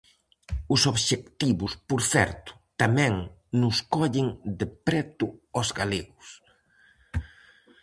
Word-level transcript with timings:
Os 0.73 0.81
obxectivos, 0.93 1.71
por 1.89 2.01
certo, 2.13 2.51
tamén 2.81 3.13
nos 3.61 3.77
collen 3.95 4.27
de 4.59 4.67
preto 4.87 5.25
aos 5.55 5.69
galegos. 5.79 6.27